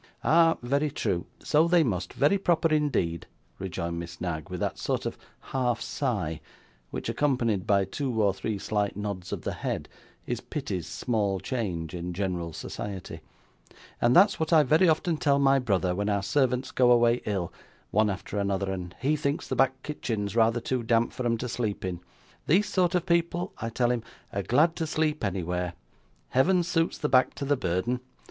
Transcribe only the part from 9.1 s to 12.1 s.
of the head, is pity's small change